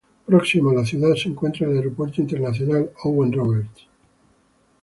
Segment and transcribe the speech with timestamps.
[0.25, 3.85] Próximo a la ciudad se encuentra el Aeropuerto Internacional Owen Roberts.